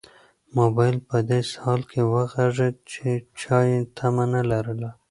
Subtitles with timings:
[0.57, 3.07] موبایل په داسې حال کې وغږېد چې
[3.39, 4.89] چا یې تمه نه لرله.